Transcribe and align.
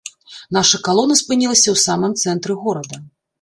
Наша 0.57 0.79
калона 0.87 1.17
спынілася 1.19 1.67
ў 1.67 1.77
самым 1.85 2.17
цэнтры 2.23 2.57
горада. 2.65 3.01